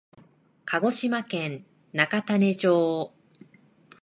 [0.65, 1.63] 鹿児島県
[1.93, 3.13] 中種子町